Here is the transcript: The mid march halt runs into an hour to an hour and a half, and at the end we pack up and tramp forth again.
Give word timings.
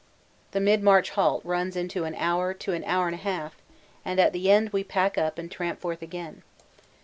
The 0.49 0.59
mid 0.59 0.81
march 0.81 1.11
halt 1.11 1.45
runs 1.45 1.75
into 1.75 2.05
an 2.05 2.15
hour 2.15 2.55
to 2.55 2.73
an 2.73 2.83
hour 2.85 3.05
and 3.05 3.13
a 3.13 3.19
half, 3.19 3.55
and 4.03 4.19
at 4.19 4.33
the 4.33 4.49
end 4.49 4.69
we 4.71 4.83
pack 4.83 5.15
up 5.15 5.37
and 5.37 5.51
tramp 5.51 5.79
forth 5.79 6.01
again. 6.01 6.41